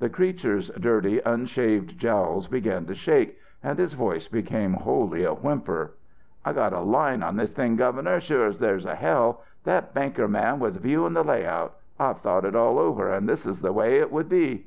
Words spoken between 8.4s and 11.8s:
as there's a hell. That banker man was viewin' the layout.